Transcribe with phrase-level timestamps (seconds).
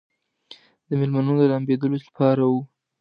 [0.87, 2.53] د مېلمنو د لامبېدلو لپاره و.